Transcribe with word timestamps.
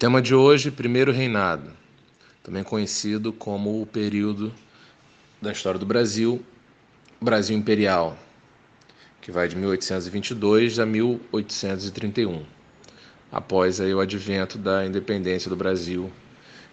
tema 0.00 0.22
de 0.22 0.34
hoje, 0.34 0.70
primeiro 0.70 1.12
reinado, 1.12 1.70
também 2.42 2.64
conhecido 2.64 3.34
como 3.34 3.82
o 3.82 3.84
período 3.84 4.50
da 5.42 5.52
história 5.52 5.78
do 5.78 5.84
Brasil, 5.84 6.42
Brasil 7.20 7.54
Imperial, 7.54 8.16
que 9.20 9.30
vai 9.30 9.46
de 9.46 9.56
1822 9.56 10.78
a 10.78 10.86
1831, 10.86 12.46
após 13.30 13.78
aí 13.78 13.92
o 13.92 14.00
advento 14.00 14.56
da 14.56 14.86
independência 14.86 15.50
do 15.50 15.56
Brasil, 15.56 16.10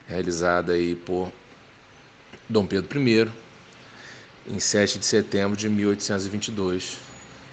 realizada 0.08 0.72
aí 0.72 0.96
por 0.96 1.30
Dom 2.48 2.66
Pedro 2.66 2.98
I, 2.98 3.30
em 4.48 4.58
7 4.58 5.00
de 5.00 5.06
setembro 5.06 5.58
de 5.58 5.68
1822, 5.68 6.98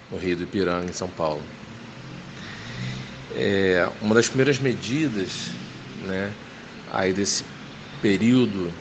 no 0.09 0.17
Rio 0.17 0.37
do 0.37 0.43
Ipiranga, 0.43 0.89
em 0.89 0.93
São 0.93 1.09
Paulo. 1.09 1.43
É, 3.35 3.91
uma 4.01 4.15
das 4.15 4.29
primeiras 4.29 4.57
medidas 4.57 5.51
né, 6.05 6.33
aí 6.91 7.11
desse 7.11 7.43
período 8.01 8.71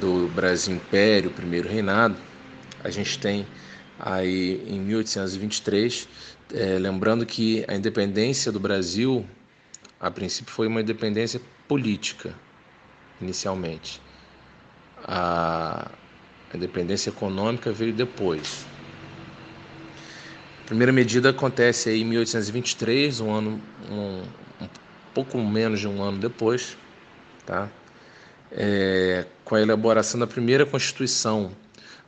do 0.00 0.28
Brasil 0.28 0.74
Império, 0.74 1.30
primeiro 1.30 1.68
reinado, 1.68 2.16
a 2.82 2.90
gente 2.90 3.18
tem 3.18 3.46
aí 3.98 4.60
em 4.66 4.80
1823, 4.80 6.08
é, 6.54 6.78
lembrando 6.78 7.24
que 7.24 7.64
a 7.68 7.74
independência 7.74 8.50
do 8.50 8.58
Brasil, 8.58 9.24
a 10.00 10.10
princípio, 10.10 10.52
foi 10.52 10.66
uma 10.66 10.80
independência 10.80 11.40
política, 11.68 12.34
inicialmente. 13.20 14.00
A, 15.04 15.90
a 16.52 16.56
independência 16.56 17.10
econômica 17.10 17.72
veio 17.72 17.92
depois. 17.92 18.66
A 20.64 20.66
primeira 20.66 20.92
medida 20.92 21.30
acontece 21.30 21.88
aí 21.88 22.02
em 22.02 22.04
1823, 22.04 23.20
um 23.20 23.32
ano, 23.32 23.60
um, 23.90 24.22
pouco 25.14 25.38
menos 25.38 25.80
de 25.80 25.88
um 25.88 26.02
ano 26.02 26.18
depois, 26.18 26.76
tá? 27.44 27.70
É, 28.50 29.26
com 29.44 29.54
a 29.54 29.60
elaboração 29.60 30.18
da 30.20 30.26
primeira 30.26 30.66
Constituição, 30.66 31.52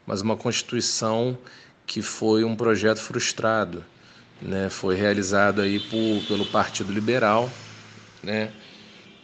mas 0.06 0.20
uma 0.20 0.36
Constituição 0.36 1.38
que 1.86 2.02
foi 2.02 2.44
um 2.44 2.56
projeto 2.56 2.98
frustrado, 2.98 3.84
né? 4.40 4.68
Foi 4.70 4.94
realizado 4.96 5.60
aí 5.62 5.78
por, 5.80 6.24
pelo 6.26 6.46
Partido 6.46 6.92
Liberal, 6.92 7.50
né? 8.22 8.52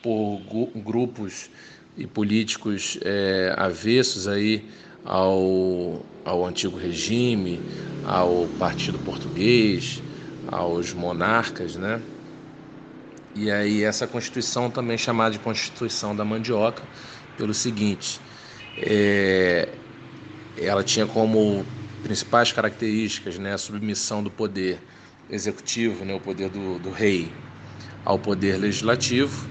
Por 0.02 0.40
grupos 0.76 1.50
e 1.96 2.06
políticos 2.06 2.98
é, 3.02 3.54
avessos 3.56 4.28
aí 4.28 4.70
ao, 5.04 6.06
ao 6.24 6.46
antigo 6.46 6.76
regime, 6.76 7.64
ao 8.02 8.48
Partido 8.48 8.98
Português, 8.98 10.02
aos 10.46 10.92
monarcas, 10.92 11.76
né? 11.76 12.02
E 13.34 13.50
aí 13.50 13.82
essa 13.84 14.06
Constituição 14.08 14.70
também 14.70 14.94
é 14.94 14.98
chamada 14.98 15.32
de 15.32 15.38
Constituição 15.38 16.14
da 16.16 16.24
Mandioca, 16.24 16.88
pelo 17.36 17.54
seguinte, 17.54 18.22
é, 18.76 19.78
ela 20.56 20.84
tinha 20.84 21.06
como 21.06 21.66
principais 22.02 22.52
características 22.52 23.38
né, 23.38 23.54
a 23.54 23.58
submissão 23.58 24.22
do 24.22 24.30
poder 24.30 24.86
executivo, 25.28 26.04
né, 26.04 26.14
o 26.14 26.20
poder 26.20 26.50
do, 26.50 26.78
do 26.78 26.90
rei, 26.90 27.36
ao 28.04 28.18
poder 28.18 28.58
legislativo, 28.58 29.50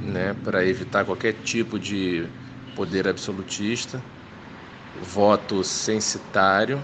né, 0.00 0.34
para 0.34 0.66
evitar 0.66 1.04
qualquer 1.04 1.34
tipo 1.42 1.78
de 1.78 2.30
poder 2.74 3.08
absolutista, 3.08 4.04
voto 4.94 5.64
censitário, 5.64 6.82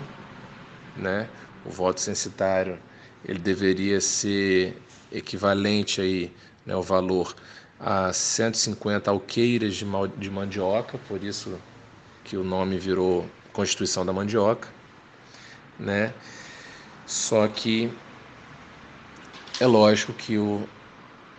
né? 0.94 1.30
O 1.64 1.70
voto 1.70 2.00
censitário 2.00 2.80
ele 3.24 3.38
deveria 3.38 4.00
ser 4.00 4.82
equivalente 5.12 6.00
aí, 6.00 6.32
né, 6.64 6.74
o 6.76 6.82
valor 6.82 7.34
a 7.78 8.12
150 8.12 9.10
alqueires 9.10 9.74
de, 9.74 9.86
de 10.18 10.30
mandioca, 10.30 10.98
por 11.08 11.24
isso 11.24 11.58
que 12.24 12.36
o 12.36 12.44
nome 12.44 12.78
virou 12.78 13.26
Constituição 13.52 14.04
da 14.06 14.12
Mandioca, 14.12 14.68
né? 15.78 16.12
Só 17.06 17.48
que 17.48 17.90
é 19.58 19.66
lógico 19.66 20.12
que 20.12 20.38
o 20.38 20.68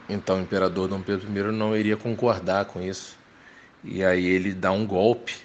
então 0.10 0.42
imperador 0.42 0.90
Dom 0.90 1.02
Pedro 1.02 1.30
I 1.30 1.52
não 1.52 1.76
iria 1.76 1.96
concordar 1.96 2.66
com 2.66 2.82
isso. 2.82 3.16
E 3.84 4.04
aí 4.04 4.26
ele 4.26 4.54
dá 4.54 4.72
um 4.72 4.86
golpe 4.86 5.38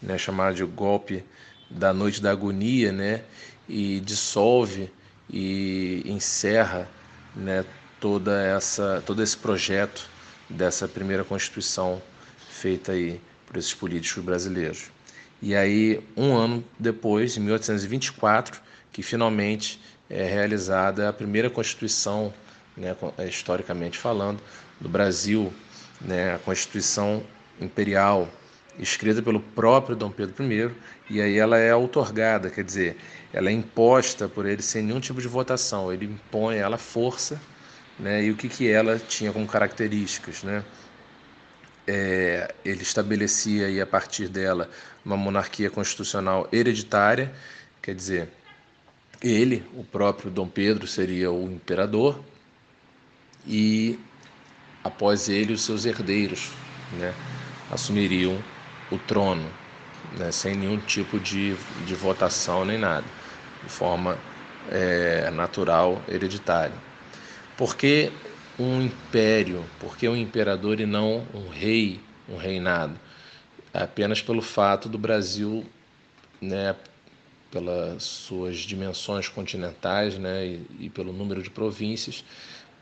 né, 0.00 0.16
chamado 0.16 0.54
de 0.54 0.64
golpe 0.64 1.24
da 1.68 1.92
noite 1.92 2.22
da 2.22 2.30
agonia, 2.30 2.92
né, 2.92 3.22
e 3.68 4.00
dissolve 4.00 4.90
e 5.30 6.02
encerra, 6.06 6.88
né, 7.34 7.64
toda 8.02 8.42
essa 8.42 9.00
todo 9.06 9.22
esse 9.22 9.36
projeto 9.36 10.10
dessa 10.50 10.88
primeira 10.88 11.22
constituição 11.22 12.02
feita 12.50 12.90
aí 12.90 13.20
por 13.46 13.56
esses 13.56 13.72
políticos 13.72 14.24
brasileiros. 14.24 14.90
E 15.40 15.54
aí 15.54 16.02
um 16.16 16.34
ano 16.34 16.64
depois, 16.76 17.36
em 17.36 17.40
1824, 17.40 18.60
que 18.92 19.04
finalmente 19.04 19.80
é 20.10 20.24
realizada 20.24 21.08
a 21.08 21.12
primeira 21.12 21.48
constituição, 21.48 22.34
né, 22.76 22.96
historicamente 23.28 23.96
falando, 23.96 24.42
do 24.80 24.88
Brasil, 24.88 25.52
né, 26.00 26.34
a 26.34 26.38
Constituição 26.38 27.22
Imperial 27.60 28.28
escrita 28.78 29.22
pelo 29.22 29.38
próprio 29.38 29.94
Dom 29.94 30.10
Pedro 30.10 30.44
I, 30.44 30.70
e 31.08 31.20
aí 31.20 31.38
ela 31.38 31.56
é 31.56 31.74
outorgada, 31.74 32.50
quer 32.50 32.64
dizer, 32.64 32.96
ela 33.32 33.48
é 33.48 33.52
imposta 33.52 34.28
por 34.28 34.44
ele 34.44 34.62
sem 34.62 34.82
nenhum 34.82 34.98
tipo 34.98 35.20
de 35.20 35.28
votação, 35.28 35.92
ele 35.92 36.06
impõe 36.06 36.56
ela 36.56 36.78
força, 36.78 37.40
né? 37.98 38.24
E 38.24 38.30
o 38.30 38.36
que, 38.36 38.48
que 38.48 38.68
ela 38.70 38.98
tinha 38.98 39.32
como 39.32 39.46
características, 39.46 40.42
né? 40.42 40.64
É, 41.86 42.54
ele 42.64 42.82
estabelecia 42.82 43.66
aí 43.66 43.80
a 43.80 43.86
partir 43.86 44.28
dela 44.28 44.70
uma 45.04 45.16
monarquia 45.16 45.68
constitucional 45.70 46.48
hereditária, 46.52 47.32
quer 47.82 47.94
dizer, 47.94 48.28
ele, 49.22 49.64
o 49.74 49.84
próprio 49.84 50.30
Dom 50.30 50.48
Pedro, 50.48 50.86
seria 50.86 51.30
o 51.30 51.50
imperador 51.50 52.24
e 53.46 53.98
após 54.84 55.28
ele 55.28 55.52
os 55.52 55.64
seus 55.64 55.84
herdeiros, 55.84 56.58
né, 56.90 57.14
assumiriam 57.70 58.44
o 58.90 58.98
trono, 58.98 59.58
né, 60.10 60.30
sem 60.32 60.56
nenhum 60.56 60.78
tipo 60.80 61.20
de, 61.20 61.56
de 61.84 61.94
votação 61.94 62.64
nem 62.64 62.78
nada, 62.78 63.06
de 63.62 63.68
forma 63.68 64.18
é, 64.66 65.30
natural, 65.30 66.04
hereditária. 66.08 66.91
Por 67.56 67.76
que 67.76 68.10
um 68.58 68.82
império? 68.82 69.64
Por 69.78 69.96
que 69.96 70.08
um 70.08 70.16
imperador 70.16 70.80
e 70.80 70.86
não 70.86 71.26
um 71.34 71.48
rei, 71.48 72.00
um 72.28 72.36
reinado? 72.36 72.98
Apenas 73.72 74.20
pelo 74.20 74.42
fato 74.42 74.88
do 74.88 74.98
Brasil, 74.98 75.64
né, 76.40 76.74
pelas 77.50 78.02
suas 78.02 78.58
dimensões 78.58 79.28
continentais 79.28 80.18
né, 80.18 80.46
e, 80.46 80.66
e 80.80 80.90
pelo 80.90 81.12
número 81.12 81.42
de 81.42 81.50
províncias, 81.50 82.24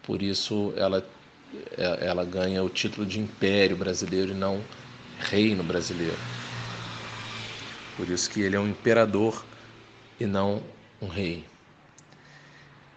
por 0.03 0.23
isso 0.23 0.73
ela, 0.77 1.05
ela 1.77 2.25
ganha 2.25 2.63
o 2.63 2.69
título 2.69 3.07
de 3.07 3.21
império 3.21 3.77
brasileiro 3.77 4.31
e 4.31 4.35
não 4.35 4.63
reino 5.19 5.63
brasileiro. 5.63 6.19
Por 7.97 8.09
isso 8.09 8.31
que 8.31 8.41
ele 8.41 8.57
é 8.57 8.61
um 8.61 8.69
imperador 8.69 9.45
e 10.19 10.27
não 10.27 10.63
um 11.03 11.09
rei. 11.09 11.45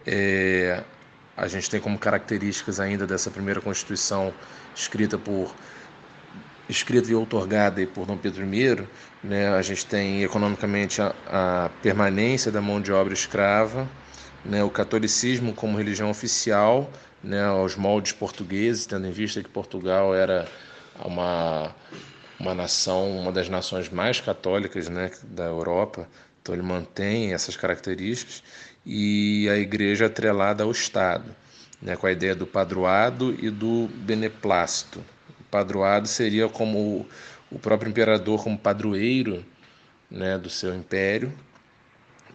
É, 0.06 0.82
a 1.36 1.48
gente 1.48 1.68
tem 1.68 1.80
como 1.80 1.98
características 1.98 2.80
ainda 2.80 3.06
dessa 3.06 3.30
primeira 3.30 3.60
Constituição 3.60 4.32
escrita 4.74 5.18
por 5.18 5.54
escrita 6.68 7.10
e 7.10 7.14
outorgada 7.14 7.86
por 7.86 8.06
Dom 8.06 8.16
Pedro 8.16 8.42
I, 8.42 8.86
né, 9.22 9.48
a 9.48 9.60
gente 9.60 9.84
tem 9.84 10.22
economicamente 10.22 11.02
a, 11.02 11.14
a 11.26 11.70
permanência 11.82 12.50
da 12.50 12.60
mão 12.60 12.80
de 12.80 12.90
obra 12.90 13.12
escrava, 13.12 13.88
né, 14.44 14.64
o 14.64 14.70
catolicismo 14.70 15.52
como 15.52 15.76
religião 15.76 16.10
oficial, 16.10 16.90
né, 17.22 17.44
aos 17.44 17.76
moldes 17.76 18.12
portugueses, 18.12 18.86
tendo 18.86 19.06
em 19.06 19.10
vista 19.10 19.42
que 19.42 19.48
Portugal 19.48 20.14
era 20.14 20.48
uma 21.04 21.74
uma 22.38 22.54
nação, 22.54 23.16
uma 23.16 23.32
das 23.32 23.48
nações 23.48 23.88
mais 23.88 24.20
católicas 24.20 24.88
né, 24.88 25.10
da 25.22 25.44
Europa, 25.44 26.08
então 26.42 26.54
ele 26.54 26.62
mantém 26.62 27.32
essas 27.32 27.56
características, 27.56 28.42
e 28.84 29.48
a 29.48 29.56
igreja 29.56 30.06
atrelada 30.06 30.64
ao 30.64 30.70
Estado, 30.70 31.34
né, 31.80 31.96
com 31.96 32.06
a 32.06 32.12
ideia 32.12 32.34
do 32.34 32.46
padroado 32.46 33.34
e 33.38 33.50
do 33.50 33.88
beneplácito. 33.94 35.00
O 35.40 35.44
padroado 35.50 36.06
seria 36.08 36.48
como 36.48 37.06
o 37.50 37.58
próprio 37.58 37.90
imperador 37.90 38.42
como 38.42 38.58
padroeiro 38.58 39.44
né, 40.10 40.36
do 40.36 40.50
seu 40.50 40.74
império, 40.74 41.32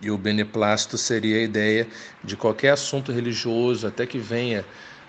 e 0.01 0.10
o 0.10 0.18
beneplácito 0.18 0.98
seria 0.98 1.38
a 1.38 1.42
ideia 1.42 1.88
de 2.24 2.38
qualquer 2.38 2.72
assunto 2.72 3.12
religioso, 3.12 3.86
até 3.86 4.06
que 4.06 4.18
venha 4.18 4.66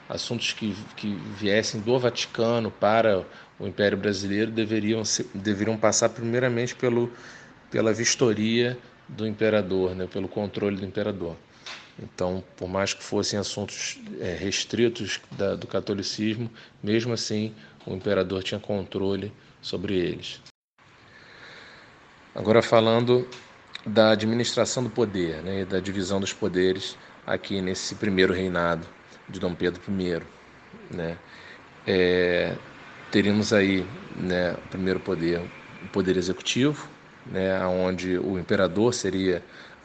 assuntos 0.08 0.52
que, 0.52 0.76
que 0.96 1.14
viessem 1.37 1.81
do 1.81 1.96
Vaticano 1.98 2.70
para 2.70 3.25
o 3.58 3.66
Império 3.66 3.96
Brasileiro 3.96 4.50
deveriam, 4.50 5.02
deveriam 5.32 5.76
passar 5.76 6.08
primeiramente 6.08 6.75
pelo, 6.75 7.12
pela 7.70 7.92
vistoria 7.92 8.76
do 9.16 9.26
imperador, 9.26 9.94
né, 9.94 10.06
pelo 10.06 10.28
controle 10.28 10.76
do 10.76 10.84
imperador. 10.84 11.36
Então, 12.02 12.42
por 12.56 12.68
mais 12.68 12.94
que 12.94 13.02
fossem 13.02 13.38
assuntos 13.38 13.98
é, 14.20 14.34
restritos 14.34 15.20
da, 15.32 15.54
do 15.54 15.66
catolicismo, 15.66 16.50
mesmo 16.82 17.12
assim 17.12 17.54
o 17.86 17.94
imperador 17.94 18.42
tinha 18.42 18.60
controle 18.60 19.32
sobre 19.60 19.94
eles. 19.94 20.40
Agora 22.34 22.62
falando 22.62 23.28
da 23.84 24.12
administração 24.12 24.84
do 24.84 24.90
poder, 24.90 25.42
né, 25.42 25.64
da 25.64 25.80
divisão 25.80 26.20
dos 26.20 26.32
poderes 26.32 26.96
aqui 27.26 27.60
nesse 27.60 27.94
primeiro 27.94 28.32
reinado 28.32 28.86
de 29.28 29.38
Dom 29.40 29.54
Pedro 29.54 29.80
I, 29.88 30.22
né, 30.94 31.18
é, 31.86 32.56
teríamos 33.10 33.52
aí, 33.52 33.84
né, 34.16 34.52
o 34.52 34.68
primeiro 34.68 35.00
poder, 35.00 35.40
o 35.82 35.88
poder 35.88 36.16
executivo, 36.16 36.88
né, 37.26 37.64
onde 37.67 38.19
o 38.19 38.38
imperador 38.38 38.94
seria 38.94 39.43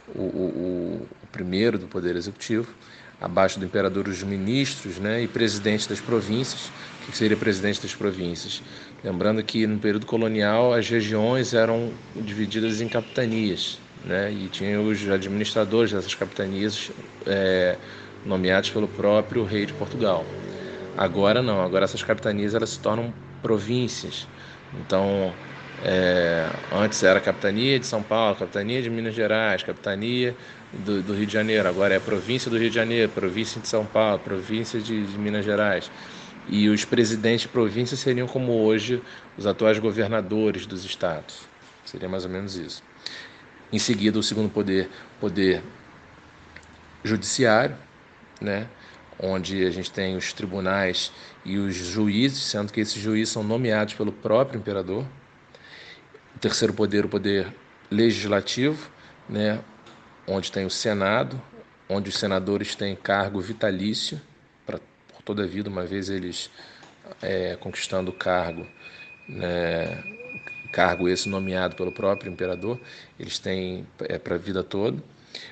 o, 0.07 0.21
o, 0.21 1.07
o 1.23 1.27
primeiro 1.31 1.77
do 1.77 1.87
poder 1.87 2.15
executivo, 2.15 2.75
abaixo 3.19 3.59
do 3.59 3.65
imperador 3.65 4.07
os 4.07 4.21
ministros, 4.23 4.99
né, 4.99 5.23
e 5.23 5.27
presidente 5.27 5.87
das 5.87 6.01
províncias, 6.01 6.71
que 7.05 7.15
seria 7.15 7.37
presidente 7.37 7.81
das 7.81 7.95
províncias. 7.95 8.61
Lembrando 9.03 9.43
que 9.43 9.65
no 9.67 9.79
período 9.79 10.05
colonial 10.05 10.73
as 10.73 10.89
regiões 10.89 11.53
eram 11.53 11.93
divididas 12.15 12.81
em 12.81 12.89
capitanias, 12.89 13.79
né? 14.03 14.31
E 14.31 14.49
tinha 14.49 14.81
os 14.81 15.07
administradores 15.09 15.91
dessas 15.91 16.13
capitanias 16.15 16.91
é, 17.25 17.79
nomeados 18.23 18.69
pelo 18.71 18.87
próprio 18.87 19.43
rei 19.43 19.65
de 19.65 19.73
Portugal. 19.73 20.25
Agora 20.95 21.41
não, 21.43 21.61
agora 21.61 21.85
essas 21.85 22.03
capitanias 22.03 22.53
elas 22.55 22.71
se 22.71 22.79
tornam 22.79 23.13
províncias. 23.41 24.27
Então, 24.71 25.37
é, 25.83 26.49
antes 26.71 27.03
era 27.03 27.19
capitania 27.19 27.79
de 27.79 27.85
São 27.85 28.01
Paulo, 28.01 28.35
capitania 28.35 28.81
de 28.81 28.89
Minas 28.89 29.13
Gerais, 29.13 29.63
capitania 29.63 30.35
do, 30.71 31.01
do, 31.01 31.13
Rio 31.13 31.25
de 31.25 31.33
Janeiro, 31.33 31.67
agora 31.67 31.93
é 31.93 31.99
província 31.99 32.49
do 32.49 32.57
Rio 32.57 32.69
de 32.69 32.75
Janeiro, 32.75 33.11
província 33.11 33.61
de 33.61 33.67
São 33.67 33.85
Paulo, 33.85 34.19
província 34.19 34.79
de, 34.79 35.05
de 35.05 35.17
Minas 35.17 35.45
Gerais. 35.45 35.91
E 36.47 36.69
os 36.69 36.85
presidentes 36.85 37.41
de 37.41 37.47
província 37.47 37.97
seriam 37.97 38.27
como 38.27 38.51
hoje 38.51 39.01
os 39.37 39.47
atuais 39.47 39.79
governadores 39.79 40.65
dos 40.65 40.85
estados. 40.85 41.41
Seria 41.83 42.07
mais 42.07 42.23
ou 42.23 42.31
menos 42.31 42.55
isso. 42.55 42.83
Em 43.71 43.79
seguida, 43.79 44.19
o 44.19 44.23
segundo 44.23 44.49
poder, 44.49 44.89
poder 45.19 45.63
judiciário, 47.03 47.75
né? 48.39 48.67
onde 49.19 49.65
a 49.65 49.71
gente 49.71 49.91
tem 49.91 50.15
os 50.15 50.33
tribunais 50.33 51.11
e 51.43 51.57
os 51.57 51.75
juízes, 51.75 52.43
sendo 52.43 52.71
que 52.71 52.81
esses 52.81 53.01
juízes 53.01 53.29
são 53.29 53.43
nomeados 53.43 53.93
pelo 53.93 54.11
próprio 54.11 54.59
imperador. 54.59 55.05
O 56.35 56.39
terceiro 56.39 56.73
poder, 56.73 57.05
o 57.05 57.09
poder 57.09 57.53
legislativo, 57.89 58.89
né? 59.29 59.63
onde 60.27 60.51
tem 60.51 60.65
o 60.65 60.69
Senado, 60.69 61.41
onde 61.87 62.09
os 62.09 62.17
senadores 62.17 62.75
têm 62.75 62.95
cargo 62.95 63.39
vitalício 63.39 64.19
pra, 64.65 64.79
por 65.07 65.21
toda 65.23 65.43
a 65.43 65.47
vida, 65.47 65.69
uma 65.69 65.85
vez 65.85 66.09
eles 66.09 66.49
é, 67.21 67.55
conquistando 67.55 68.11
o 68.11 68.13
cargo, 68.13 68.65
né, 69.27 70.03
cargo 70.71 71.07
esse 71.07 71.29
nomeado 71.29 71.75
pelo 71.75 71.91
próprio 71.91 72.31
imperador, 72.31 72.79
eles 73.19 73.39
têm 73.39 73.85
é, 74.01 74.17
para 74.17 74.35
a 74.35 74.37
vida 74.37 74.63
toda. 74.63 75.01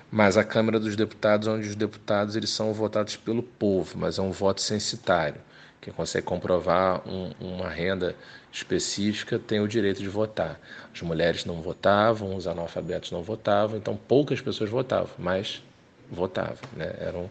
Mas 0.10 0.38
a 0.38 0.44
Câmara 0.44 0.80
dos 0.80 0.96
Deputados, 0.96 1.48
onde 1.48 1.68
os 1.68 1.76
deputados 1.76 2.36
eles 2.36 2.50
são 2.50 2.74
votados 2.74 3.16
pelo 3.16 3.44
povo, 3.44 3.98
mas 3.98 4.18
é 4.18 4.22
um 4.22 4.32
voto 4.32 4.62
censitário. 4.62 5.42
Quem 5.84 5.94
consegue 5.94 6.26
comprovar 6.26 7.06
um, 7.06 7.34
uma 7.42 7.68
renda 7.68 8.16
específica 8.50 9.38
tem 9.38 9.60
o 9.60 9.68
direito 9.68 10.00
de 10.00 10.08
votar. 10.08 10.58
As 10.94 11.02
mulheres 11.02 11.44
não 11.44 11.62
votavam, 11.62 12.38
os 12.38 12.48
analfabetos 12.48 13.12
não 13.12 13.22
votavam, 13.22 13.76
então 13.76 13.98
poucas 13.98 14.40
pessoas 14.40 14.70
votavam, 14.70 15.10
mas 15.20 15.62
votavam, 16.10 16.58
né? 16.78 16.96
eram, 17.00 17.30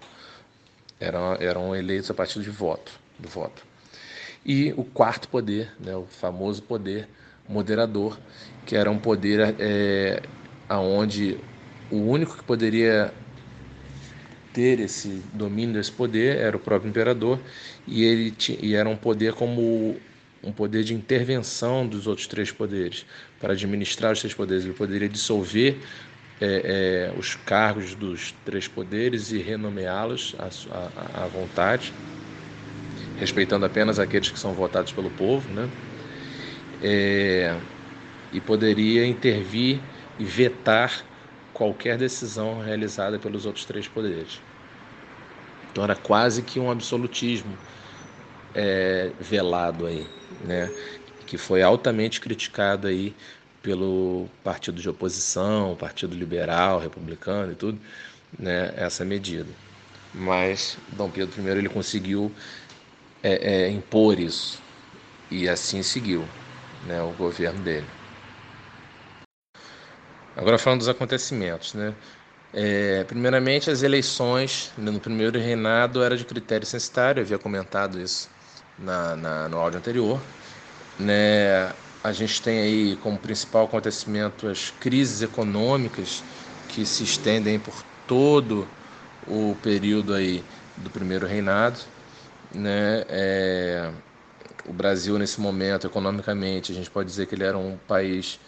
eram, 1.00 1.34
eram 1.40 1.75
eleitos 1.75 2.10
a 2.10 2.14
partir 2.14 2.43
de 2.43 2.50
voto, 2.50 2.93
do 3.19 3.26
voto. 3.26 3.64
E 4.44 4.75
o 4.76 4.84
quarto 4.84 5.31
poder, 5.31 5.72
né, 5.81 5.96
o 5.96 6.05
famoso 6.05 6.62
poder 6.62 7.08
moderador, 7.48 8.19
que 8.66 8.76
era 8.76 8.90
um 8.90 8.98
poder 8.98 9.55
é, 9.58 10.20
aonde 10.69 11.40
o 11.90 11.96
único 11.96 12.37
que 12.37 12.44
poderia 12.44 13.14
ter 14.52 14.81
esse 14.81 15.22
domínio 15.32 15.75
desse 15.75 15.93
poder 15.93 16.38
era 16.38 16.56
o 16.56 16.60
próprio 16.60 16.88
imperador 16.90 17.40
e 17.87 18.04
ele 18.04 18.34
e 18.60 18.75
era 18.75 18.88
um 18.88 18.96
poder 18.96 19.34
como 19.34 19.96
um 20.43 20.52
poder 20.52 20.84
de 20.84 20.94
intervenção 20.94 21.87
dos 21.87 22.06
outros 22.06 22.26
três 22.26 22.50
poderes. 22.52 23.06
Para 23.40 23.52
administrar 23.52 24.12
os 24.12 24.20
três 24.20 24.34
poderes 24.34 24.64
ele 24.64 24.75
poderia 24.75 25.08
dissolver 25.08 25.78
é, 26.40 27.10
é, 27.14 27.19
os 27.19 27.37
cargos 27.37 27.94
dos 27.94 28.32
três 28.44 28.66
poderes 28.69 29.31
e 29.32 29.38
renomeá-los 29.38 30.34
à, 30.38 31.25
à 31.25 31.26
vontade 31.28 31.94
respeitando 33.14 33.64
apenas 33.66 33.98
aqueles 33.98 34.31
que 34.31 34.38
são 34.38 34.55
votados 34.55 34.93
pelo 34.93 35.10
povo 35.10 35.52
né? 35.52 35.70
É, 36.81 37.60
e 38.32 38.40
poderia 38.40 39.06
intervir 39.06 39.84
e 40.19 40.25
vetar 40.25 41.06
qualquer 41.62 41.96
decisão 41.96 42.60
realizada 42.60 43.20
pelos 43.20 43.46
outros 43.46 43.64
três 43.64 43.86
poderes. 43.86 44.40
Então 45.70 45.84
era 45.84 45.94
quase 45.94 46.42
que 46.42 46.58
um 46.58 46.68
absolutismo 46.68 47.56
é, 48.52 49.12
velado 49.20 49.86
aí, 49.86 50.04
né? 50.44 50.68
que 51.24 51.38
foi 51.38 51.62
altamente 51.62 52.20
criticado 52.20 52.88
aí 52.88 53.14
pelo 53.62 54.26
partido 54.42 54.82
de 54.82 54.88
oposição, 54.88 55.76
partido 55.76 56.16
liberal, 56.16 56.80
republicano 56.80 57.52
e 57.52 57.54
tudo, 57.54 57.78
né? 58.36 58.74
essa 58.76 59.04
medida. 59.04 59.48
Mas 60.12 60.76
Dom 60.88 61.08
Pedro 61.10 61.40
I 61.40 61.58
ele 61.58 61.68
conseguiu 61.68 62.32
é, 63.22 63.66
é, 63.66 63.70
impor 63.70 64.18
isso 64.18 64.60
e 65.30 65.48
assim 65.48 65.80
seguiu 65.80 66.24
né, 66.84 67.00
o 67.00 67.12
governo 67.12 67.60
dele. 67.60 67.86
Agora 70.37 70.58
falando 70.58 70.81
dos 70.81 70.88
acontecimentos, 70.88 71.75
né? 71.75 71.94
É, 72.55 73.05
primeiramente, 73.05 73.70
as 73.70 73.82
eleições 73.82 74.73
né, 74.76 74.90
no 74.90 75.00
primeiro 75.00 75.38
reinado 75.38 76.02
era 76.02 76.17
de 76.17 76.25
critério 76.25 76.67
censitário, 76.67 77.20
eu 77.20 77.25
havia 77.25 77.38
comentado 77.38 77.99
isso 78.00 78.29
na, 78.79 79.17
na, 79.17 79.49
no 79.49 79.58
áudio 79.58 79.79
anterior. 79.79 80.20
Né? 80.99 81.73
A 82.05 82.12
gente 82.12 82.43
tem 82.43 82.61
aí 82.61 82.96
como 82.96 83.17
principal 83.19 83.64
acontecimento 83.64 84.49
as 84.49 84.70
crises 84.70 85.23
econômicas 85.23 86.23
que 86.69 86.84
se 86.84 87.05
estendem 87.05 87.58
por 87.58 87.75
todo 88.06 88.69
o 89.26 89.56
período 89.62 90.14
aí 90.14 90.44
do 90.76 90.90
primeiro 90.90 91.26
reinado. 91.26 91.81
Né? 92.55 93.05
É, 93.08 93.90
o 94.67 94.73
Brasil, 94.73 95.19
nesse 95.19 95.40
momento, 95.40 95.86
economicamente, 95.86 96.72
a 96.72 96.74
gente 96.74 96.91
pode 96.91 97.08
dizer 97.08 97.27
que 97.27 97.34
ele 97.34 97.44
era 97.44 97.56
um 97.56 97.79
país 97.89 98.39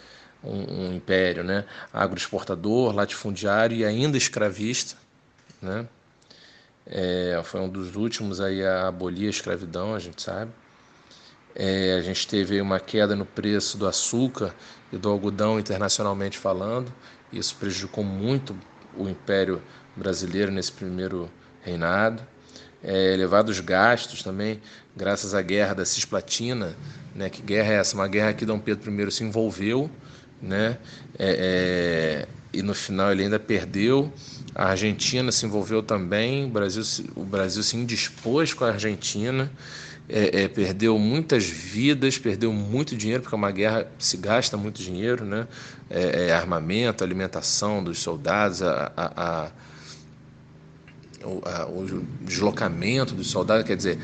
um, 0.45 0.87
um 0.87 0.93
império 0.93 1.43
né? 1.43 1.65
agroexportador, 1.91 2.93
latifundiário 2.93 3.77
e 3.77 3.85
ainda 3.85 4.17
escravista. 4.17 4.95
Né? 5.61 5.87
É, 6.85 7.41
foi 7.43 7.61
um 7.61 7.69
dos 7.69 7.95
últimos 7.95 8.39
aí 8.39 8.63
a 8.63 8.87
abolir 8.87 9.27
a 9.27 9.29
escravidão, 9.29 9.95
a 9.95 9.99
gente 9.99 10.21
sabe. 10.21 10.51
É, 11.55 11.95
a 11.97 12.01
gente 12.01 12.27
teve 12.27 12.59
uma 12.59 12.79
queda 12.79 13.15
no 13.15 13.25
preço 13.25 13.77
do 13.77 13.87
açúcar 13.87 14.53
e 14.91 14.97
do 14.97 15.09
algodão 15.09 15.59
internacionalmente 15.59 16.37
falando. 16.37 16.93
Isso 17.31 17.55
prejudicou 17.55 18.03
muito 18.03 18.55
o 18.95 19.07
Império 19.07 19.61
Brasileiro 19.95 20.51
nesse 20.51 20.71
primeiro 20.71 21.31
reinado. 21.61 22.21
É, 22.83 23.13
elevados 23.13 23.59
gastos 23.61 24.21
também, 24.21 24.61
graças 24.95 25.33
à 25.33 25.41
guerra 25.41 25.73
da 25.73 25.85
Cisplatina. 25.85 26.75
Né? 27.15 27.29
Que 27.29 27.41
guerra 27.41 27.73
é 27.73 27.77
essa? 27.77 27.95
Uma 27.95 28.07
guerra 28.07 28.33
que 28.33 28.45
Dom 28.45 28.59
Pedro 28.59 28.91
I 28.91 29.11
se 29.11 29.23
envolveu 29.23 29.89
né? 30.45 30.77
É, 31.17 32.27
é, 32.27 32.27
e 32.53 32.61
no 32.61 32.73
final 32.73 33.11
ele 33.11 33.23
ainda 33.23 33.39
perdeu. 33.39 34.11
A 34.53 34.69
Argentina 34.69 35.31
se 35.31 35.45
envolveu 35.45 35.83
também. 35.83 36.45
O 36.45 36.49
Brasil, 36.49 37.05
o 37.15 37.25
Brasil 37.25 37.61
se 37.63 37.75
indispôs 37.75 38.53
com 38.53 38.63
a 38.63 38.69
Argentina. 38.69 39.51
É, 40.07 40.43
é, 40.43 40.47
perdeu 40.47 40.99
muitas 40.99 41.45
vidas, 41.45 42.17
perdeu 42.17 42.53
muito 42.53 42.95
dinheiro, 42.95 43.23
porque 43.23 43.33
é 43.35 43.37
uma 43.37 43.49
guerra 43.49 43.87
se 43.97 44.17
gasta 44.17 44.55
muito 44.55 44.81
dinheiro, 44.81 45.25
né? 45.25 45.47
É, 45.89 46.27
é 46.27 46.33
armamento, 46.33 47.03
alimentação 47.03 47.83
dos 47.83 47.99
soldados, 47.99 48.61
a, 48.61 48.91
a, 48.95 49.51
a, 51.25 51.65
o, 51.65 52.05
deslocamento 52.21 53.15
dos 53.15 53.31
soldados, 53.31 53.65
quer 53.65 53.75
dizer, 53.75 53.97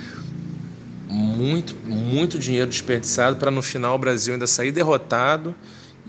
muito, 1.08 1.76
muito 1.86 2.40
dinheiro 2.40 2.70
desperdiçado 2.70 3.36
para 3.36 3.52
no 3.52 3.62
final 3.62 3.96
o 3.96 4.00
Brasil 4.00 4.34
ainda 4.34 4.48
sair 4.48 4.72
derrotado 4.72 5.54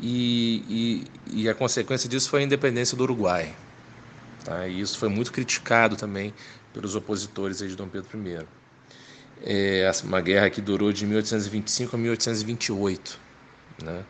e, 0.02 1.06
e, 1.32 1.42
e, 1.42 1.48
a 1.48 1.54
consequência 1.54 2.08
disso 2.08 2.28
foi 2.28 2.40
a 2.40 2.42
independência 2.42 2.96
do 2.96 3.04
Uruguai. 3.04 3.54
Tá? 4.44 4.66
E 4.66 4.80
isso 4.80 4.98
foi 4.98 5.08
muito 5.08 5.32
criticado 5.32 5.94
também 5.94 6.34
pelos 6.72 6.96
opositores 6.96 7.58
de 7.58 7.76
Dom 7.76 7.86
Pedro 7.86 8.08
I. 8.18 8.44
É 9.44 9.90
uma 10.02 10.20
guerra 10.20 10.50
que 10.50 10.60
durou 10.60 10.92
de 10.92 11.06
1825 11.06 11.94
a 11.94 11.98
1828, 11.98 13.18
né? 13.84 14.04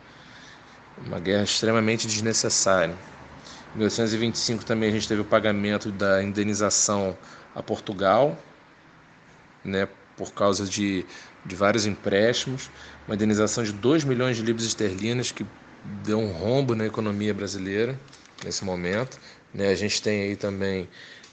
uma 1.05 1.19
guerra 1.19 1.43
extremamente 1.43 2.07
desnecessária. 2.07 2.95
Em 3.75 3.79
1825 3.79 4.65
também 4.65 4.89
a 4.89 4.91
gente 4.91 5.07
teve 5.07 5.21
o 5.21 5.25
pagamento 5.25 5.91
da 5.91 6.23
indenização 6.23 7.17
a 7.55 7.61
Portugal, 7.61 8.37
né, 9.63 9.87
por 10.17 10.33
causa 10.33 10.65
de, 10.65 11.05
de 11.45 11.55
vários 11.55 11.85
empréstimos, 11.85 12.69
uma 13.07 13.15
indenização 13.15 13.63
de 13.63 13.71
2 13.71 14.03
milhões 14.03 14.37
de 14.37 14.43
libras 14.43 14.65
esterlinas, 14.65 15.31
que 15.31 15.45
deu 16.03 16.19
um 16.19 16.31
rombo 16.31 16.75
na 16.75 16.85
economia 16.85 17.33
brasileira 17.33 17.99
nesse 18.43 18.63
momento. 18.63 19.19
Né? 19.53 19.69
A 19.69 19.75
gente 19.75 20.01
tem 20.01 20.23
aí 20.23 20.35
também, 20.35 20.89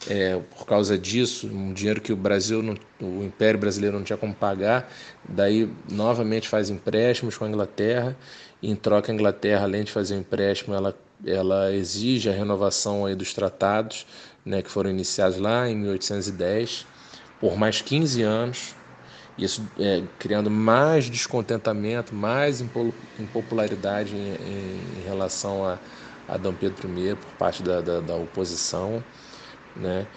é, 0.09 0.38
por 0.57 0.66
causa 0.66 0.99
disso, 0.99 1.49
um 1.49 1.73
dinheiro 1.73 2.00
que 2.00 2.12
o 2.12 2.16
Brasil, 2.16 2.62
não, 2.62 2.75
o 3.00 3.25
Império 3.25 3.59
Brasileiro 3.59 3.97
não 3.97 4.04
tinha 4.04 4.16
como 4.16 4.35
pagar, 4.35 4.90
daí 5.28 5.71
novamente 5.90 6.49
faz 6.49 6.71
empréstimos 6.71 7.37
com 7.37 7.45
a 7.45 7.49
Inglaterra, 7.49 8.16
em 8.62 8.75
troca 8.75 9.11
a 9.11 9.14
Inglaterra, 9.14 9.64
além 9.64 9.85
de 9.85 9.92
fazer 9.92 10.14
um 10.14 10.21
empréstimo, 10.21 10.75
ela, 10.75 10.97
ela 11.25 11.73
exige 11.73 12.28
a 12.28 12.33
renovação 12.33 13.07
aí 13.07 13.14
dos 13.14 13.33
tratados, 13.33 14.07
né, 14.45 14.62
que 14.62 14.71
foram 14.71 14.90
iniciados 14.90 15.38
lá 15.38 15.69
em 15.69 15.76
1810, 15.76 16.87
por 17.40 17.57
mais 17.57 17.80
15 17.80 18.23
anos, 18.23 18.75
isso 19.45 19.71
é, 19.79 20.03
criando 20.19 20.51
mais 20.51 21.07
descontentamento, 21.07 22.15
mais 22.15 22.61
impopularidade 23.19 24.17
em, 24.17 24.35
em, 24.35 24.99
em 24.99 25.03
relação 25.03 25.65
a, 25.65 25.81
a 26.29 26.37
Dom 26.37 26.55
Pedro 26.55 26.89
I 26.99 27.15
por 27.17 27.33
parte 27.35 27.63
da, 27.63 27.81
da, 27.81 28.01
da, 28.01 28.17
oposição, 28.17 29.05
né? 29.75 30.09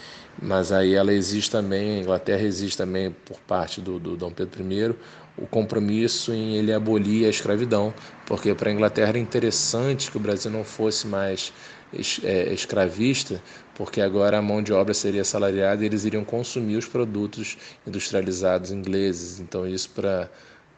Mas 0.42 0.72
aí 0.72 0.94
ela 0.96 1.14
existe 1.14 1.52
também, 1.52 1.98
a 1.98 2.00
Inglaterra 2.02 2.42
existe 2.44 2.78
também 2.78 3.12
por 3.12 3.40
parte 3.42 3.82
do, 3.82 4.00
do 4.00 4.18
Dom 4.18 4.32
Pedro 4.32 4.64
I 4.64 4.96
o 5.36 5.48
compromisso 5.48 6.34
em 6.34 6.56
ele 6.56 6.72
abolir 6.72 7.26
a 7.26 7.30
escravidão, 7.30 7.96
porque 8.26 8.54
para 8.54 8.70
a 8.70 8.74
Inglaterra 8.74 9.10
era 9.10 9.20
interessante 9.20 10.12
que 10.12 10.18
o 10.18 10.20
Brasil 10.20 10.52
não 10.52 10.64
fosse 10.64 11.08
mais 11.08 11.54
escravista, 11.96 13.42
porque 13.76 14.02
agora 14.02 14.38
a 14.38 14.42
mão 14.42 14.62
de 14.62 14.74
obra 14.74 14.94
seria 14.94 15.22
assalariada 15.22 15.84
e 15.84 15.86
eles 15.86 16.06
iriam 16.06 16.24
consumir 16.24 16.78
os 16.78 16.88
produtos 16.88 17.58
industrializados 17.86 18.72
ingleses. 18.72 19.40
Então 19.40 19.68
isso 19.68 19.90
para 19.92 20.30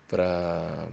para 0.08 0.88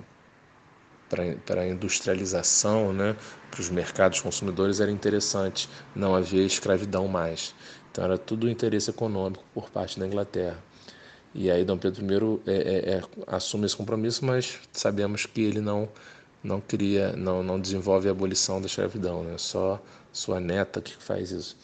para 1.44 1.60
a 1.60 1.68
industrialização, 1.68 2.90
né, 2.90 3.14
para 3.50 3.60
os 3.60 3.68
mercados 3.68 4.20
consumidores 4.22 4.80
era 4.80 4.90
interessante, 4.90 5.68
não 5.94 6.14
havia 6.14 6.42
escravidão 6.42 7.06
mais. 7.06 7.54
Então 7.90 8.04
era 8.04 8.16
tudo 8.16 8.48
interesse 8.48 8.88
econômico 8.88 9.44
por 9.52 9.68
parte 9.68 10.00
da 10.00 10.06
Inglaterra. 10.06 10.56
E 11.34 11.50
aí 11.50 11.64
Dom 11.64 11.78
Pedro 11.78 12.42
I 12.46 12.50
é, 12.50 12.54
é, 12.54 12.94
é, 12.96 13.02
assume 13.26 13.66
esse 13.66 13.76
compromisso, 13.76 14.24
mas 14.24 14.58
sabemos 14.72 15.26
que 15.26 15.42
ele 15.42 15.60
não 15.60 15.88
não 16.42 16.60
cria, 16.60 17.14
não, 17.16 17.42
não 17.42 17.60
desenvolve 17.60 18.08
a 18.08 18.10
abolição 18.10 18.60
da 18.60 18.66
escravidão, 18.66 19.22
né? 19.22 19.38
Só 19.38 19.80
sua 20.12 20.40
neta 20.40 20.80
que 20.80 20.92
faz 20.92 21.30
isso. 21.30 21.56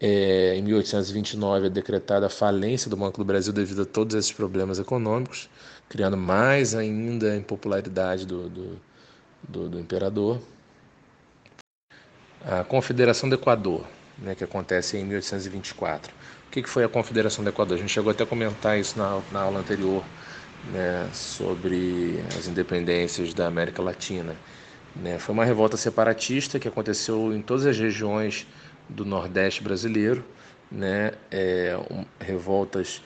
É, 0.00 0.54
em 0.54 0.62
1829 0.62 1.66
é 1.66 1.70
decretada 1.70 2.26
a 2.26 2.30
falência 2.30 2.88
do 2.88 2.96
Banco 2.96 3.18
do 3.18 3.24
Brasil 3.24 3.52
devido 3.52 3.82
a 3.82 3.84
todos 3.84 4.14
esses 4.14 4.32
problemas 4.32 4.78
econômicos, 4.78 5.50
criando 5.88 6.16
mais 6.16 6.74
ainda 6.74 7.32
a 7.32 7.36
impopularidade 7.36 8.24
do, 8.24 8.48
do, 8.48 8.80
do, 9.48 9.68
do 9.68 9.80
imperador. 9.80 10.40
A 12.44 12.62
Confederação 12.62 13.28
do 13.28 13.34
Equador, 13.34 13.84
né, 14.16 14.36
que 14.36 14.44
acontece 14.44 14.96
em 14.96 15.04
1824. 15.04 16.12
O 16.46 16.50
que, 16.50 16.62
que 16.62 16.68
foi 16.68 16.84
a 16.84 16.88
Confederação 16.88 17.42
do 17.42 17.50
Equador? 17.50 17.76
A 17.76 17.80
gente 17.80 17.90
chegou 17.90 18.12
até 18.12 18.22
a 18.22 18.26
comentar 18.26 18.78
isso 18.78 18.96
na, 18.96 19.20
na 19.32 19.40
aula 19.40 19.58
anterior, 19.58 20.04
né, 20.72 21.10
sobre 21.12 22.22
as 22.38 22.46
independências 22.46 23.34
da 23.34 23.48
América 23.48 23.82
Latina. 23.82 24.36
Né? 24.94 25.18
Foi 25.18 25.32
uma 25.32 25.44
revolta 25.44 25.76
separatista 25.76 26.58
que 26.58 26.68
aconteceu 26.68 27.32
em 27.32 27.42
todas 27.42 27.66
as 27.66 27.78
regiões 27.78 28.46
do 28.88 29.04
Nordeste 29.04 29.62
brasileiro, 29.62 30.24
né? 30.70 31.12
É, 31.30 31.78
um, 31.90 32.04
revoltas 32.20 33.02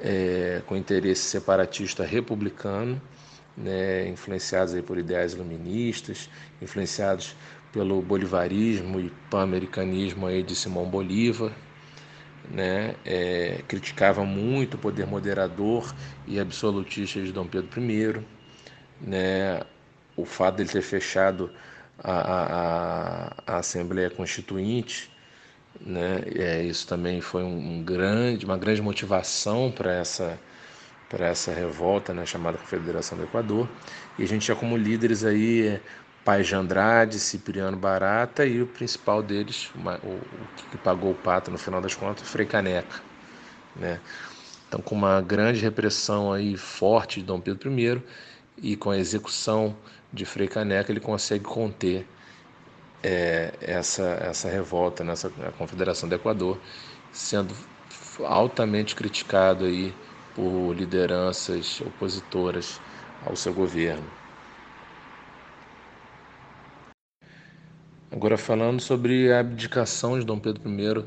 é, 0.00 0.62
com 0.66 0.76
interesse 0.76 1.22
separatista 1.22 2.04
republicano, 2.04 3.00
né? 3.56 4.08
influenciados 4.08 4.74
aí 4.74 4.82
por 4.82 4.98
ideais 4.98 5.32
iluministas, 5.32 6.30
influenciados 6.60 7.36
pelo 7.72 8.00
bolivarismo 8.00 8.98
e 8.98 9.10
pan-americanismo 9.30 10.26
de 10.42 10.54
Simão 10.54 10.86
Bolívar, 10.86 11.52
né, 12.50 12.94
é, 13.04 13.60
criticava 13.68 14.24
muito 14.24 14.74
o 14.74 14.78
poder 14.78 15.06
moderador 15.06 15.94
e 16.26 16.38
absolutista 16.38 17.20
de 17.20 17.32
Dom 17.32 17.46
Pedro 17.46 17.80
I, 17.80 18.24
né, 19.00 19.60
o 20.16 20.24
fato 20.24 20.56
dele 20.56 20.68
ter 20.68 20.82
fechado 20.82 21.50
a, 21.98 22.12
a, 23.46 23.54
a 23.54 23.56
Assembleia 23.58 24.10
Constituinte, 24.10 25.10
né, 25.80 26.22
é, 26.34 26.62
isso 26.62 26.86
também 26.86 27.20
foi 27.20 27.42
um, 27.42 27.82
grande, 27.82 28.44
uma 28.44 28.56
grande 28.56 28.80
motivação 28.80 29.70
para 29.70 29.92
essa 29.92 30.38
para 31.08 31.28
essa 31.28 31.52
revolta, 31.52 32.12
né, 32.12 32.26
chamada 32.26 32.58
Confederação 32.58 33.16
do 33.16 33.22
Equador, 33.22 33.68
e 34.18 34.24
a 34.24 34.26
gente 34.26 34.44
tinha 34.44 34.56
como 34.56 34.76
líderes 34.76 35.24
aí 35.24 35.80
Pai 36.24 36.42
de 36.42 36.52
Andrade, 36.52 37.20
Cipriano 37.20 37.76
Barata 37.76 38.44
e 38.44 38.60
o 38.60 38.66
principal 38.66 39.22
deles, 39.22 39.70
o, 39.76 40.08
o 40.08 40.20
que 40.68 40.76
pagou 40.76 41.12
o 41.12 41.14
pato 41.14 41.48
no 41.52 41.58
final 41.58 41.80
das 41.80 41.94
contas, 41.94 42.28
Frei 42.28 42.44
Caneca. 42.44 43.00
Né? 43.76 44.00
Então, 44.66 44.80
com 44.80 44.96
uma 44.96 45.20
grande 45.20 45.60
repressão 45.60 46.32
aí 46.32 46.56
forte 46.56 47.20
de 47.20 47.26
Dom 47.26 47.40
Pedro 47.40 47.70
I 47.78 48.02
e 48.58 48.76
com 48.76 48.90
a 48.90 48.98
execução 48.98 49.76
de 50.16 50.24
Frei 50.24 50.48
Caneca, 50.48 50.90
ele 50.90 51.00
consegue 51.00 51.44
conter 51.44 52.06
é, 53.02 53.52
essa, 53.60 54.02
essa 54.20 54.48
revolta 54.48 55.04
nessa 55.04 55.30
Confederação 55.58 56.08
do 56.08 56.14
Equador, 56.14 56.58
sendo 57.12 57.54
altamente 58.24 58.96
criticado 58.96 59.64
aí 59.66 59.94
por 60.34 60.72
lideranças 60.72 61.80
opositoras 61.80 62.80
ao 63.24 63.36
seu 63.36 63.52
governo. 63.52 64.04
Agora 68.10 68.38
falando 68.38 68.80
sobre 68.80 69.30
a 69.32 69.40
abdicação 69.40 70.18
de 70.18 70.24
Dom 70.24 70.38
Pedro 70.38 70.62
I 70.68 71.04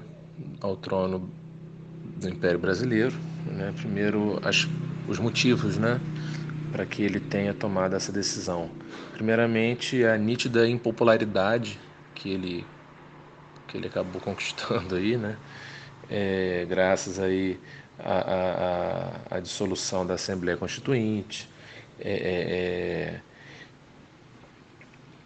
ao 0.62 0.76
trono 0.78 1.30
do 2.18 2.30
Império 2.30 2.60
Brasileiro, 2.60 3.16
né? 3.46 3.74
primeiro 3.76 4.40
as, 4.44 4.68
os 5.08 5.18
motivos, 5.18 5.78
né, 5.78 6.00
para 6.72 6.86
que 6.86 7.02
ele 7.04 7.20
tenha 7.20 7.54
tomado 7.54 7.96
essa 7.96 8.12
decisão. 8.12 8.70
Primeiramente 9.14 10.04
a 10.06 10.18
nítida 10.18 10.68
impopularidade 10.68 11.80
que 12.16 12.30
ele 12.32 12.66
que 13.68 13.78
ele 13.78 13.88
acabou 13.88 14.20
conquistando 14.22 14.96
aí, 14.96 15.16
né, 15.16 15.38
é, 16.10 16.66
graças 16.68 17.20
aí 17.20 17.60
à, 18.00 19.30
à, 19.30 19.38
à, 19.38 19.40
dissolução 19.40 20.06
da 20.06 20.16
Assembleia 20.16 20.58
Constituinte, 20.58 21.48
é, 22.00 22.12
é, 22.12 22.52
é 23.16 23.22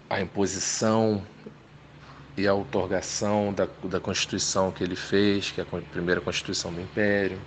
a 0.09 0.21
imposição 0.21 1.23
e 2.35 2.47
a 2.47 2.53
outorgação 2.53 3.53
da, 3.53 3.67
da 3.85 3.99
Constituição 3.99 4.71
que 4.71 4.83
ele 4.83 4.95
fez, 4.95 5.51
que 5.51 5.61
é 5.61 5.63
a 5.63 5.81
primeira 5.81 6.19
Constituição 6.19 6.73
do 6.73 6.81
Império, 6.81 7.39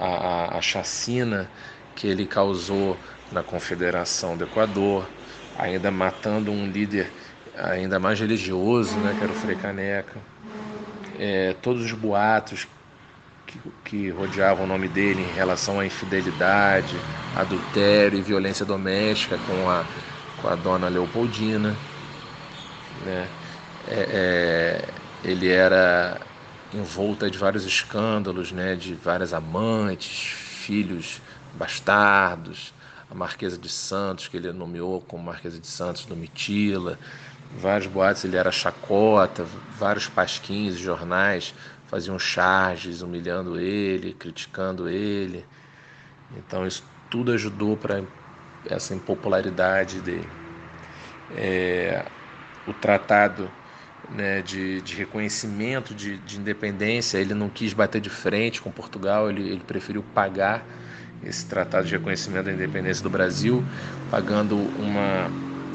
a, 0.00 0.06
a, 0.06 0.58
a 0.58 0.60
chacina 0.60 1.48
que 1.94 2.06
ele 2.06 2.26
causou 2.26 3.02
na 3.30 3.42
Confederação 3.42 4.36
do 4.36 4.44
Equador, 4.44 5.14
ainda 5.54 5.90
matando 5.90 6.52
um 6.52 6.70
líder 6.70 7.14
ainda 7.54 7.98
mais 8.00 8.18
religioso, 8.20 9.00
né, 9.00 9.14
que 9.14 9.22
era 9.22 9.32
o 9.32 9.34
Frei 9.34 9.56
Caneca, 9.56 10.26
é, 11.14 11.54
todos 11.54 11.84
os 11.84 11.92
boatos 11.92 12.68
que, 13.46 13.60
que 13.84 14.10
rodeavam 14.10 14.64
o 14.64 14.68
nome 14.68 14.88
dele 14.88 15.22
em 15.22 15.32
relação 15.32 15.80
à 15.80 15.86
infidelidade, 15.86 17.06
adultério 17.32 18.18
e 18.18 18.22
violência 18.22 18.66
doméstica 18.66 19.38
com 19.38 19.68
a, 19.70 19.88
com 20.36 20.48
a 20.48 20.56
dona 20.56 20.88
Leopoldina, 20.88 21.82
né? 22.90 23.32
é, 23.84 24.94
é, 24.94 25.02
ele 25.22 25.48
era 25.50 26.20
envolta 26.72 27.30
de 27.30 27.38
vários 27.38 27.64
escândalos, 27.64 28.52
né, 28.52 28.76
de 28.76 28.94
várias 28.96 29.32
amantes, 29.32 30.10
filhos 30.32 31.22
bastardos, 31.54 32.72
a 33.10 33.14
Marquesa 33.14 33.58
de 33.58 33.68
Santos, 33.68 34.28
que 34.28 34.36
ele 34.36 34.52
nomeou 34.52 35.00
como 35.00 35.22
Marquesa 35.22 35.58
de 35.58 35.66
Santos 35.66 36.04
do 36.04 36.16
Mitila, 36.16 36.98
vários 37.56 37.86
boatos, 37.86 38.24
ele 38.24 38.36
era 38.36 38.50
chacota, 38.50 39.46
vários 39.78 40.08
pasquins, 40.08 40.76
jornais 40.76 41.54
faziam 41.86 42.18
charges 42.18 43.02
humilhando 43.02 43.60
ele, 43.60 44.14
criticando 44.14 44.88
ele. 44.88 45.44
Então 46.36 46.66
isso 46.66 46.82
tudo 47.08 47.30
ajudou 47.32 47.76
para 47.76 48.02
essa 48.68 48.94
impopularidade 48.94 50.00
dele. 50.00 50.28
É, 51.36 52.04
o 52.66 52.72
tratado 52.72 53.48
né, 54.10 54.42
de, 54.42 54.80
de, 54.80 54.94
reconhecimento 54.94 55.94
de, 55.94 56.18
de, 56.18 56.38
independência. 56.38 57.18
Ele 57.18 57.34
não 57.34 57.48
quis 57.48 57.72
bater 57.72 58.00
de 58.00 58.10
frente 58.10 58.60
com 58.60 58.70
Portugal, 58.70 59.30
ele, 59.30 59.48
ele 59.48 59.62
preferiu 59.64 60.02
pagar 60.14 60.66
esse 61.24 61.46
tratado 61.46 61.86
de 61.86 61.92
reconhecimento 61.94 62.46
da 62.46 62.52
independência 62.52 63.02
do 63.02 63.10
Brasil, 63.10 63.68
pagando 64.08 64.68
uma, 64.78 65.34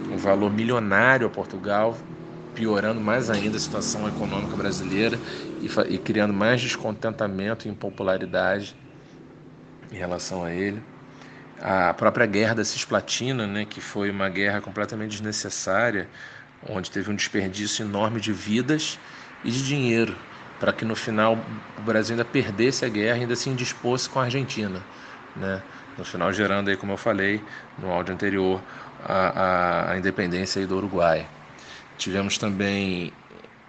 um 0.10 0.18
valor 0.18 0.52
milionário 0.52 1.28
a 1.28 1.30
Portugal, 1.30 1.98
piorando 2.54 3.00
mais 3.02 3.30
ainda 3.30 3.58
a 3.58 3.60
situação 3.60 4.08
econômica 4.08 4.56
brasileira 4.58 5.22
e, 5.60 5.68
e 5.90 6.00
criando 6.00 6.34
mais 6.34 6.62
descontentamento 6.62 7.68
e 7.68 7.72
impopularidade 7.72 8.76
em 9.92 9.96
relação 9.98 10.44
a 10.44 10.54
ele. 10.54 10.86
A 11.58 11.94
própria 11.94 12.26
guerra 12.26 12.56
da 12.56 12.66
Cisplatina, 12.66 13.48
né, 13.48 13.66
que 13.66 13.82
foi 13.82 14.10
uma 14.12 14.30
guerra 14.30 14.62
completamente 14.62 15.12
desnecessária, 15.12 16.12
onde 16.62 16.92
teve 16.92 17.12
um 17.12 17.16
desperdício 17.16 17.84
enorme 17.86 18.22
de 18.22 18.34
vidas 18.34 19.00
e 19.44 19.52
de 19.52 19.66
dinheiro, 19.66 20.22
para 20.60 20.74
que 20.74 20.86
no 20.86 20.96
final 20.96 21.46
o 21.78 21.82
Brasil 21.82 22.14
ainda 22.14 22.26
perdesse 22.26 22.86
a 22.86 22.90
guerra 22.90 23.20
e 23.20 23.22
ainda 23.24 23.36
se 23.36 23.50
indispôsse 23.50 24.10
com 24.10 24.20
a 24.20 24.26
Argentina. 24.26 24.88
Né? 25.36 25.62
No 25.98 26.06
final, 26.06 26.32
gerando, 26.34 26.70
aí, 26.70 26.78
como 26.78 26.94
eu 26.94 26.98
falei 26.98 27.42
no 27.78 27.92
áudio 27.92 28.14
anterior, 28.14 28.62
a, 29.04 29.92
a, 29.92 29.92
a 29.94 29.98
independência 29.98 30.66
do 30.68 30.78
Uruguai. 30.78 31.28
Tivemos 31.98 32.38
também 32.38 33.12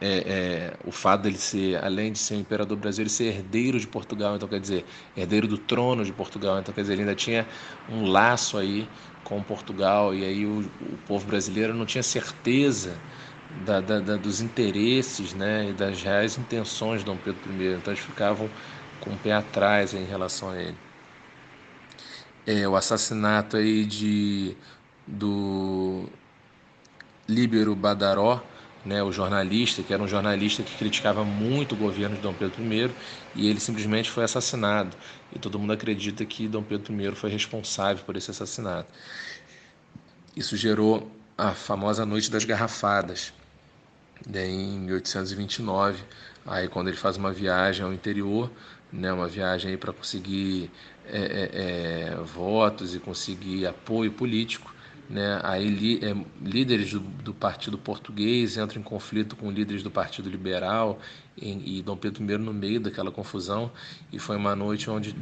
é, 0.00 0.73
é, 0.73 0.76
o 0.85 0.90
fato 0.93 1.23
dele 1.23 1.38
ser, 1.38 1.83
além 1.85 2.12
de 2.12 2.19
ser 2.19 2.35
o 2.35 2.38
imperador 2.40 2.76
brasileiro, 2.79 3.11
ser 3.11 3.25
herdeiro 3.37 3.79
de 3.79 3.87
Portugal, 3.87 4.37
então 4.37 4.49
quer 4.49 4.61
dizer, 4.61 4.85
herdeiro 5.17 5.47
do 5.47 5.59
trono 5.59 6.05
de 6.05 6.12
Portugal, 6.12 6.59
então 6.59 6.73
quer 6.75 6.81
dizer, 6.83 6.95
ele 6.95 7.02
ainda 7.02 7.14
tinha 7.14 7.47
um 7.88 8.07
laço 8.07 8.57
aí 8.57 8.88
com 9.23 9.43
Portugal, 9.43 10.14
e 10.14 10.25
aí 10.25 10.47
o, 10.47 10.61
o 10.81 10.97
povo 10.99 11.26
brasileiro 11.26 11.75
não 11.75 11.85
tinha 11.87 12.02
certeza 12.02 13.02
da, 13.49 13.81
da, 13.81 14.00
da, 14.00 14.17
dos 14.17 14.40
interesses 14.40 15.35
né, 15.35 15.71
e 15.71 15.75
das 15.75 16.02
reais 16.02 16.38
intenções 16.38 17.00
de 17.00 17.05
Dom 17.07 17.19
Pedro 17.19 17.52
I, 17.52 17.75
então 17.75 17.93
eles 17.93 18.05
ficavam 18.05 18.50
com 18.99 19.14
o 19.14 19.19
pé 19.19 19.33
atrás 19.33 19.93
em 19.95 20.05
relação 20.05 20.50
a 20.50 20.61
ele. 20.61 20.79
É, 22.52 22.66
o 22.69 22.75
assassinato 22.76 23.57
aí 23.57 23.85
de, 23.87 24.57
do 25.07 26.11
Líbero 27.28 27.75
Badaró, 27.76 28.50
né, 28.85 29.02
o 29.02 29.12
jornalista, 29.12 29.83
que 29.85 29.92
era 29.92 30.02
um 30.02 30.09
jornalista 30.09 30.62
que 30.64 30.76
criticava 30.76 31.25
muito 31.25 31.73
o 31.75 31.76
governo 31.78 32.16
de 32.16 32.21
Dom 32.23 32.35
Pedro 32.35 32.62
I, 32.62 32.95
e 33.35 33.47
ele 33.49 33.61
simplesmente 33.61 34.11
foi 34.11 34.25
assassinado. 34.25 34.97
E 35.30 35.38
todo 35.38 35.59
mundo 35.59 35.73
acredita 35.73 36.25
que 36.26 36.49
Dom 36.49 36.62
Pedro 36.64 36.92
I 37.00 37.14
foi 37.14 37.30
responsável 37.30 38.04
por 38.04 38.16
esse 38.16 38.30
assassinato. 38.30 38.90
Isso 40.35 40.57
gerou 40.57 41.11
a 41.37 41.54
famosa 41.54 42.04
Noite 42.07 42.30
das 42.30 42.45
Garrafadas, 42.45 43.33
né, 44.26 44.47
em 44.49 44.80
1829, 44.80 46.04
aí 46.47 46.69
quando 46.69 46.88
ele 46.88 46.97
faz 46.97 47.16
uma 47.16 47.33
viagem 47.33 47.85
ao 47.85 47.92
interior, 47.92 48.52
né, 48.92 49.12
uma 49.12 49.28
viagem 49.28 49.76
para 49.76 49.92
conseguir 49.92 50.70
é, 51.06 51.18
é, 51.18 51.50
é, 51.52 52.14
votos 52.16 52.94
e 52.94 52.99
conseguir 53.00 53.66
apoio 53.66 54.12
político, 54.12 54.73
né? 55.09 55.40
Aí 55.42 55.66
li, 55.66 56.04
é, 56.04 56.14
líderes 56.40 56.92
do, 56.92 57.00
do, 57.00 57.35
partido 57.35 57.76
português 57.76 58.56
entram 58.56 58.80
em 58.80 58.85
conflito 58.85 59.35
com 59.35 59.50
líderes 59.50 59.82
do 59.82 59.90
partido 59.90 60.30
liberal 60.30 61.00
e, 61.37 61.78
e 61.78 61.82
Dom 61.82 61.97
Pedro 61.97 62.23
I 62.23 62.38
no 62.38 62.54
meio 62.54 62.78
daquela 62.78 63.11
confusão 63.11 63.73
e 64.12 64.20
foi 64.20 64.37
uma 64.37 64.54
noite 64.54 64.88
onde 64.88 65.12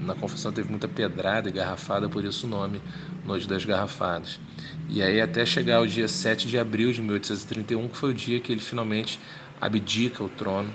na 0.00 0.16
confusão 0.16 0.52
teve 0.52 0.68
muita 0.68 0.88
pedrada 0.88 1.48
e 1.48 1.52
garrafada, 1.52 2.08
por 2.08 2.24
isso 2.24 2.44
o 2.44 2.50
nome 2.50 2.82
Noite 3.24 3.46
das 3.46 3.64
Garrafadas. 3.64 4.40
E 4.88 5.00
aí 5.00 5.20
até 5.20 5.46
chegar 5.46 5.80
o 5.80 5.86
dia 5.86 6.08
7 6.08 6.48
de 6.48 6.58
abril 6.58 6.92
de 6.92 7.00
1831, 7.00 7.88
que 7.88 7.96
foi 7.96 8.10
o 8.10 8.14
dia 8.14 8.40
que 8.40 8.50
ele 8.50 8.60
finalmente 8.60 9.20
abdica 9.60 10.24
o 10.24 10.28
trono, 10.28 10.70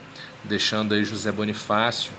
deixando 0.46 0.94
aí 0.94 1.04
José 1.04 1.32
Bonifácio, 1.32 2.12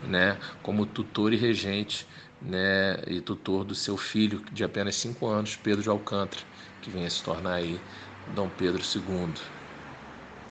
né, 0.00 0.38
como 0.62 0.86
tutor 0.86 1.32
e 1.32 1.36
regente 1.36 2.08
né, 2.40 3.02
e 3.06 3.20
tutor 3.20 3.64
do 3.64 3.74
seu 3.74 3.96
filho 3.96 4.42
de 4.52 4.64
apenas 4.64 4.96
cinco 4.96 5.26
anos, 5.26 5.56
Pedro 5.56 5.82
de 5.82 5.88
Alcântara, 5.88 6.42
que 6.80 6.90
vem 6.90 7.04
a 7.06 7.10
se 7.10 7.22
tornar 7.22 7.54
aí 7.56 7.84
Dom 8.26 8.48
Pedro 8.50 8.82
II. 8.84 9.59